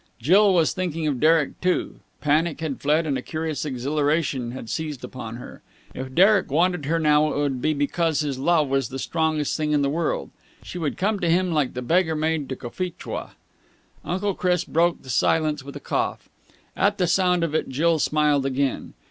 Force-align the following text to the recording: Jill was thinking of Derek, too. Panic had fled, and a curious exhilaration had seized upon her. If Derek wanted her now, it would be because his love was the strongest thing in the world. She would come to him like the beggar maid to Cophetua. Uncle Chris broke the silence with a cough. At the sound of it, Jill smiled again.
Jill 0.19 0.51
was 0.55 0.73
thinking 0.73 1.05
of 1.05 1.19
Derek, 1.19 1.61
too. 1.61 1.99
Panic 2.21 2.59
had 2.59 2.81
fled, 2.81 3.05
and 3.05 3.19
a 3.19 3.21
curious 3.21 3.65
exhilaration 3.65 4.49
had 4.49 4.67
seized 4.67 5.03
upon 5.03 5.35
her. 5.35 5.61
If 5.93 6.15
Derek 6.15 6.49
wanted 6.51 6.85
her 6.85 6.97
now, 6.97 7.27
it 7.31 7.37
would 7.37 7.61
be 7.61 7.75
because 7.75 8.21
his 8.21 8.39
love 8.39 8.67
was 8.67 8.89
the 8.89 8.97
strongest 8.97 9.55
thing 9.55 9.73
in 9.73 9.83
the 9.83 9.91
world. 9.91 10.31
She 10.63 10.79
would 10.79 10.97
come 10.97 11.19
to 11.19 11.29
him 11.29 11.51
like 11.51 11.75
the 11.75 11.83
beggar 11.83 12.15
maid 12.15 12.49
to 12.49 12.55
Cophetua. 12.55 13.33
Uncle 14.03 14.33
Chris 14.33 14.63
broke 14.63 15.03
the 15.03 15.09
silence 15.11 15.61
with 15.63 15.75
a 15.75 15.79
cough. 15.79 16.29
At 16.75 16.97
the 16.97 17.05
sound 17.05 17.43
of 17.43 17.53
it, 17.53 17.69
Jill 17.69 17.99
smiled 17.99 18.47
again. 18.47 18.95